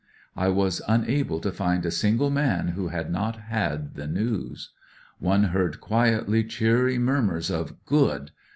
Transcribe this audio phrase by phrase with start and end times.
[0.35, 4.71] I was unable to find a single man who had not had the news.
[5.19, 8.31] One heard quietly cheery murmurs of "Good!"